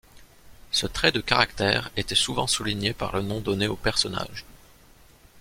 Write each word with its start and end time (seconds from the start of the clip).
Ce 0.71 0.87
trait 0.87 1.11
de 1.11 1.21
caractère 1.21 1.91
était 1.95 2.15
souvent 2.15 2.47
souligné 2.47 2.91
par 2.91 3.15
le 3.15 3.21
nom 3.21 3.39
donné 3.39 3.67
au 3.67 3.75
personnage. 3.75 4.45